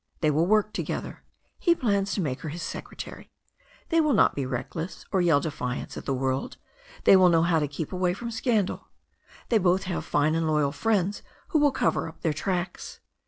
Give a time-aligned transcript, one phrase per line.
[0.21, 1.21] They will work together.
[1.59, 3.29] He plans to make her his secre tary.
[3.89, 6.57] They will not be reckless, or yell defiance at the world.
[7.03, 8.87] They will know how to keep away from scandal.
[9.49, 12.99] They both have fine and loyal friends who will cover up their tracks.